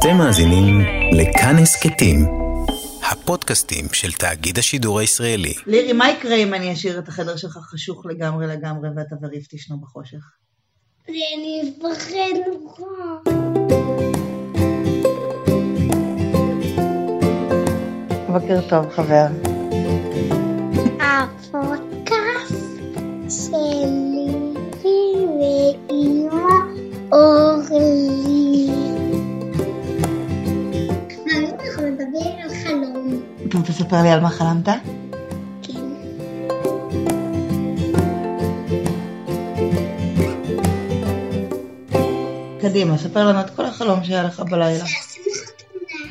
אתם 0.00 0.16
מאזינים 0.16 0.80
לכאן 1.12 1.56
הסכתים, 1.62 2.26
הפודקאסטים 3.10 3.84
של 3.92 4.12
תאגיד 4.12 4.58
השידור 4.58 4.98
הישראלי. 4.98 5.54
לירי, 5.66 5.92
מה 5.92 6.10
יקרה 6.10 6.34
אם 6.34 6.54
אני 6.54 6.72
אשאיר 6.72 6.98
את 6.98 7.08
החדר 7.08 7.36
שלך 7.36 7.56
חשוך 7.56 8.06
לגמרי 8.06 8.46
לגמרי 8.46 8.88
ואתה 8.96 9.16
וריף 9.22 9.46
תשנו 9.50 9.80
בחושך? 9.80 10.18
אני 11.08 11.72
נורא. 12.46 12.80
בוקר 18.28 18.68
טוב, 18.68 18.90
חבר. 18.90 19.26
הפודקאסט 21.00 22.54
של 23.28 23.99
תספר 33.70 34.02
לי 34.02 34.08
על 34.10 34.20
מה 34.20 34.30
חלמת? 34.30 34.68
כן. 35.62 35.80
קדימה, 42.60 42.98
ספר 42.98 43.28
לנו 43.28 43.40
את 43.40 43.50
כל 43.56 43.64
החלום 43.64 44.04
שהיה 44.04 44.22
לך 44.22 44.40
בלילה. 44.40 44.86
שעשינו 44.86 45.24
חתונה. 45.34 46.06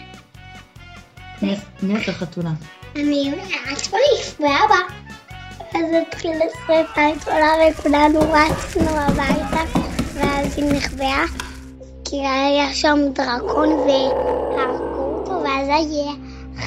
מי- 1.81 1.98
עשה 1.98 2.12
חתונה? 2.14 2.53
אני 2.95 3.34
רץ 3.72 3.88
בליף 3.88 4.39
ואבא. 4.39 4.76
אז 5.76 5.86
התחיל 6.08 6.31
לשרפה 6.31 6.81
את 7.17 7.28
עולה 7.28 7.48
וכולנו 7.72 8.20
רצנו 8.20 8.89
הביתה 8.89 9.80
ואז 10.14 10.58
היא 10.58 10.66
נחבאה 10.73 11.23
כי 12.05 12.16
היה 12.28 12.73
שם 12.73 12.98
דרקון 13.14 13.70
והרגו 13.70 14.86
אותו 15.16 15.31
ואז 15.31 15.67
היה 15.67 16.14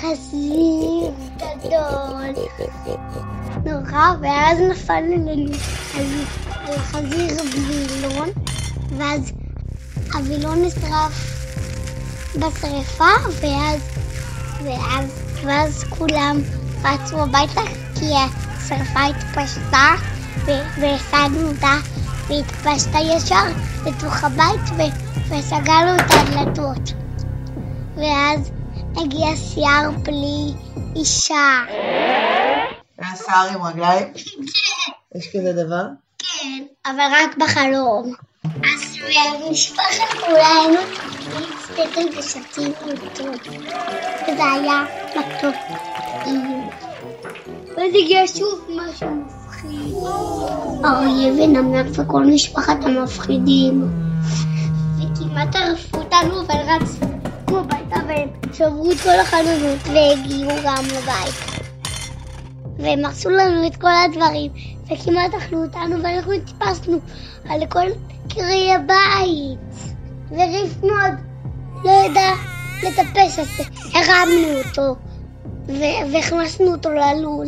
חזיר 0.01 1.11
גדול. 1.37 2.45
נורא 3.65 4.13
ואז 4.21 4.59
נפל 4.71 4.93
על, 4.93 5.53
חזיר 6.79 7.37
וילון 7.55 8.29
ואז 8.99 9.33
הווילון 10.15 10.65
נשרף 10.65 11.43
בשרפה 12.37 13.05
ואז 13.41 13.81
ואז, 14.65 15.23
ואז 15.45 15.85
כולם 15.85 16.37
רצו 16.85 17.23
הביתה 17.23 17.61
כי 17.95 18.05
השרפה 18.05 19.01
התפשטה 19.05 19.95
ו- 20.45 20.81
והשגנו 20.81 21.49
אותה 21.49 21.75
והתפשטה 22.29 22.99
ישר 22.99 23.45
לתוך 23.87 24.25
הבית 24.25 24.93
וסגרנו 25.29 25.97
את 25.97 26.11
הדלתות. 26.11 26.93
ואז 27.97 28.51
הגיע 28.97 29.37
שיער 29.37 29.91
בלי 30.03 30.53
אישה 30.97 31.61
היה 32.99 33.17
שיער 33.17 33.49
עם 33.55 33.63
רגליים? 33.63 34.13
יש 35.15 35.29
כזה 35.29 35.53
דבר? 35.53 35.85
כן, 36.19 36.65
אבל 36.87 37.05
רק 37.13 37.37
בחלום. 37.37 38.13
אז 38.45 38.99
במשפחת 39.49 40.19
כולה 40.21 40.49
היינו 40.49 40.81
סטייטל 41.65 42.19
ושתינו 42.19 42.75
אותו. 43.03 43.25
וזה 44.23 44.45
היה 44.45 44.85
מתוק. 45.11 45.57
ואז 47.77 47.91
הגיע 48.05 48.27
שוב 48.27 48.69
משהו 48.69 49.09
מפחיד. 49.11 49.95
אריה 50.85 51.33
ונמר 51.33 51.83
וכל 51.93 52.25
משפחת 52.25 52.85
המפחידים. 52.85 53.91
וכמעט 54.99 55.57
ערפו 55.57 55.99
אותנו, 55.99 56.41
אבל 56.41 56.55
רצנו 56.55 57.22
הביתה 57.59 57.97
והם 58.09 58.29
שברו 58.53 58.93
את 58.93 59.01
כל 59.01 59.21
החלונות 59.21 59.79
והגיעו 59.85 60.51
גם 60.65 60.85
לבית. 60.85 61.63
והם 62.79 63.05
הרסו 63.05 63.31
לנו 63.31 63.67
את 63.67 63.77
כל 63.77 63.91
הדברים, 64.05 64.53
וכמעט 64.85 65.35
אכלו 65.39 65.65
אותנו, 65.65 66.03
ואנחנו 66.03 66.33
טיפסנו 66.47 66.99
על 67.49 67.67
כל 67.67 67.87
קרי 68.29 68.73
הבית. 68.75 69.59
וריף 70.31 70.83
מאוד 70.83 71.13
לא 71.85 71.91
ידע 71.91 72.31
לטפס, 72.83 73.39
אז 73.39 73.49
הרמנו 73.95 74.59
אותו, 74.59 74.97
והכנסנו 76.13 76.73
אותו 76.73 76.91
ללול. 76.91 77.47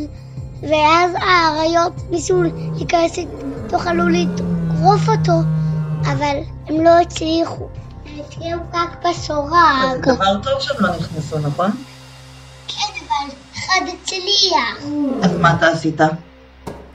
ואז 0.63 1.11
האריות 1.15 1.93
ניסו 2.11 2.43
להיכנס 2.43 3.19
לתוך 3.67 3.87
הלול 3.87 4.15
לטרוף 4.17 5.09
אותו, 5.09 5.41
אבל 6.03 6.37
הם 6.67 6.85
לא 6.85 7.01
הצליחו. 7.01 7.69
הצליחו 8.05 8.63
רק 8.73 9.05
בסורג. 9.05 10.01
דבר 10.03 10.43
טוב 10.43 10.61
שהם 10.61 10.77
לא 10.81 10.97
נכנסו, 10.97 11.39
נכון? 11.39 11.71
כן, 12.69 12.93
אבל 12.99 13.35
אחד 13.55 13.81
הצליח. 13.89 14.79
אז 15.23 15.37
מה 15.41 15.57
אתה 15.57 15.69
עשית? 15.69 16.01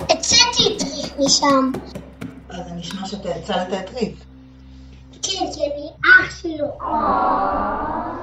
יצאתי 0.09 0.75
את 0.75 0.81
ריף 0.81 1.13
משם. 1.19 1.71
אז 2.49 2.65
זה 2.67 2.71
נשמע 2.75 3.07
שאתה 3.07 3.29
הצלת 3.29 3.67
את 3.73 3.93
ריף. 3.93 4.19
כן, 5.21 5.45
כי 5.53 5.61
אני 5.61 5.89
אח 6.01 6.41
שלו. 6.41 6.77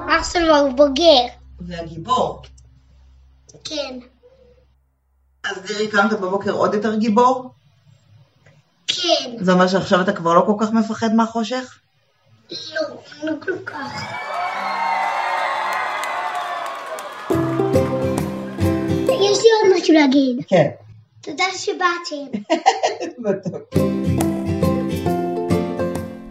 אח 0.09 0.33
שלו 0.33 0.57
הוא 0.57 0.77
בוגר. 0.77 1.27
זה 1.61 1.81
הגיבור. 1.81 2.43
כן. 3.65 3.99
אז 5.45 5.71
לירי, 5.71 5.89
קמת 5.89 6.13
בבוקר 6.13 6.51
עוד 6.51 6.75
יותר 6.75 6.95
גיבור? 6.95 7.51
כן. 8.87 9.37
זה 9.41 9.53
אומר 9.53 9.69
שעכשיו 9.69 10.01
אתה 10.01 10.13
כבר 10.13 10.35
לא 10.35 10.43
כל 10.47 10.55
כך 10.61 10.73
מפחד 10.73 11.15
מהחושך? 11.15 11.79
לא, 12.51 12.97
לא 13.23 13.33
כל 13.41 13.59
כך. 13.67 14.13
יש 19.09 19.39
לי 19.39 19.51
עוד 19.63 19.77
משהו 19.77 19.95
להגיד. 19.95 20.37
כן. 20.49 20.69
תודה 21.21 21.45
שבאתם. 21.57 22.27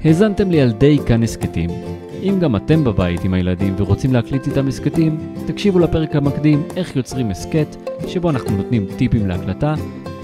האזנתם 0.03 0.51
לילדי 0.51 0.97
כאן 1.07 1.23
הסכתים. 1.23 1.69
אם 2.23 2.39
גם 2.39 2.55
אתם 2.55 2.83
בבית 2.83 3.23
עם 3.23 3.33
הילדים 3.33 3.75
ורוצים 3.77 4.13
להקליט 4.13 4.47
איתם 4.47 4.67
הסכתים, 4.67 5.33
תקשיבו 5.47 5.79
לפרק 5.79 6.15
המקדים 6.15 6.67
איך 6.75 6.95
יוצרים 6.95 7.31
הסכת, 7.31 7.67
שבו 8.07 8.29
אנחנו 8.29 8.57
נותנים 8.57 8.87
טיפים 8.97 9.27
להקלטה, 9.27 9.75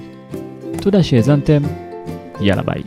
תודה 0.82 1.04
שהאזנתם, 1.04 1.62
יאללה 2.42 2.64
ביי. 2.64 2.82